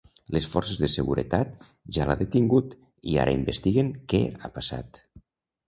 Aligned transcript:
Les 0.35 0.45
forces 0.53 0.79
de 0.83 0.87
seguretat 0.93 1.51
ja 1.99 2.07
l’ha 2.09 2.17
detingut 2.23 2.75
i 3.13 3.21
ara 3.27 3.37
investiguen 3.41 3.95
què 4.15 4.25
ha 4.43 4.55
passat. 4.59 5.03